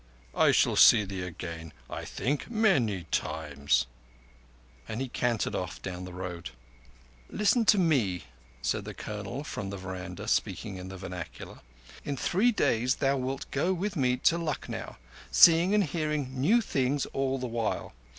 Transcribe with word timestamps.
I 0.33 0.51
shall 0.51 0.75
see 0.75 1.03
thee 1.03 1.21
again, 1.21 1.73
I 1.87 2.05
think, 2.05 2.49
many 2.49 3.03
times," 3.11 3.85
and 4.87 4.99
he 4.99 5.07
cantered 5.07 5.53
off 5.53 5.79
down 5.79 6.05
the 6.05 6.11
road. 6.11 6.49
"Listen 7.29 7.65
to 7.65 7.77
me," 7.77 8.23
said 8.63 8.83
the 8.83 8.95
Colonel 8.95 9.43
from 9.43 9.69
the 9.69 9.77
veranda, 9.77 10.27
speaking 10.27 10.77
in 10.77 10.87
the 10.89 10.97
vernacular. 10.97 11.59
"In 12.03 12.17
three 12.17 12.51
days 12.51 12.95
thou 12.95 13.15
wilt 13.17 13.45
go 13.51 13.73
with 13.73 13.95
me 13.95 14.17
to 14.17 14.39
Lucknow, 14.39 14.97
seeing 15.29 15.75
and 15.75 15.83
hearing 15.83 16.33
new 16.35 16.61
things 16.61 17.05
all 17.13 17.37
the 17.37 17.45
while. 17.45 17.93